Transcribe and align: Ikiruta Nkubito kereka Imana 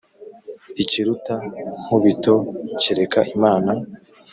Ikiruta 0.83 1.35
Nkubito 1.81 2.35
kereka 2.81 3.19
Imana 3.35 3.71